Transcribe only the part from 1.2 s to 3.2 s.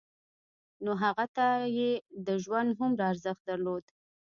ته يې د ژوند هومره